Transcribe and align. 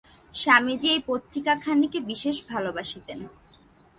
স্বামীজী 0.35 0.87
এই 0.95 1.01
পত্রিকাখানিকে 1.07 1.99
বিশেষ 2.11 2.35
ভালবাসিতেন। 2.49 3.19